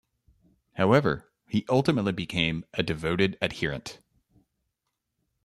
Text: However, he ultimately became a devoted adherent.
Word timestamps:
However, 0.77 1.31
he 1.47 1.63
ultimately 1.69 2.11
became 2.11 2.65
a 2.73 2.81
devoted 2.81 3.37
adherent. 3.39 3.99